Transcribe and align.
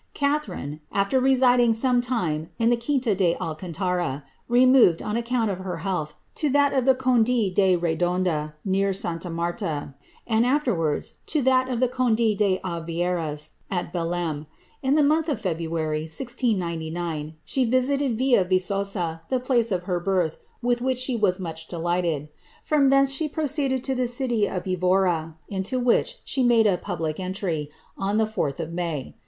Catharine, 0.15 0.81
after 0.91 1.19
residing 1.19 1.73
some 1.73 2.01
time 2.01 2.49
in 2.57 2.71
the 2.71 2.75
quinta 2.75 3.13
de 3.13 3.35
Alcantaia, 3.35 4.23
i^ 4.49 4.67
moved, 4.67 5.03
on 5.03 5.15
account 5.15 5.51
of 5.51 5.59
her 5.59 5.77
health, 5.85 6.15
to 6.33 6.49
that 6.49 6.73
of 6.73 6.85
the 6.85 6.95
conde 6.95 7.25
de 7.27 7.77
Redoada, 7.77 8.53
mv 8.67 8.95
Santa 8.95 9.29
Martha, 9.29 9.93
and 10.25 10.43
afterwards 10.43 11.19
to 11.27 11.43
that 11.43 11.69
of 11.69 11.79
the 11.79 11.87
conde 11.87 12.17
de 12.17 12.59
Aveiras, 12.63 13.49
at 13.69 13.93
Bdeft 13.93 14.47
In 14.81 14.95
the 14.95 15.03
month 15.03 15.29
of 15.29 15.39
Februar}', 15.39 16.07
1090, 16.09 17.35
she 17.45 17.63
visited 17.65 18.17
Villa 18.17 18.43
Vi^osa, 18.43 19.19
the 19.29 19.39
place 19.39 19.71
of 19.71 19.83
her 19.83 19.99
birth, 19.99 20.37
with 20.63 20.81
which 20.81 20.97
she 20.97 21.15
was 21.15 21.39
much 21.39 21.67
delighted. 21.67 22.27
From 22.63 22.89
thence 22.89 23.11
she 23.11 23.29
pio* 23.29 23.43
ceeded.to 23.45 23.93
the 23.93 24.07
city 24.07 24.49
of 24.49 24.65
Evora, 24.67 25.35
into 25.47 25.79
which 25.79 26.17
she 26.25 26.41
made 26.41 26.65
a 26.65 26.79
public 26.79 27.17
entiy, 27.17 27.67
on 27.99 28.17
the 28.17 28.25
4th 28.25 28.59
of 28.59 28.73
May.' 28.73 29.13